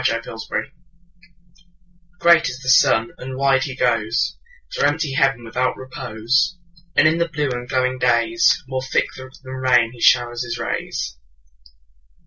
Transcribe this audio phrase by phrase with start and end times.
[0.03, 0.71] Summer Sun
[2.17, 6.57] GREAT is the sun, and wide he goesThrough empty heaven without repose;
[6.95, 11.19] And in the blue and glowing daysMore thick than rain he showers his rays.